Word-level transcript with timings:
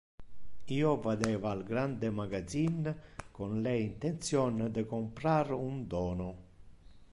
Io 0.77 0.95
vadeva 0.99 1.51
al 1.51 1.63
grande 1.63 2.09
magazin 2.09 2.91
con 3.37 3.61
le 3.67 3.77
intention 3.83 4.57
de 4.79 4.87
comprar 4.95 5.51
un 5.59 5.81
dono. 5.95 6.29